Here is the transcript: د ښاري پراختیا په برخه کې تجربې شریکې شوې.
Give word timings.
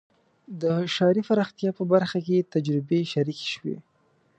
د 0.61 0.63
ښاري 0.93 1.21
پراختیا 1.29 1.69
په 1.77 1.83
برخه 1.93 2.19
کې 2.25 2.47
تجربې 2.53 2.99
شریکې 3.13 3.47
شوې. 3.53 3.77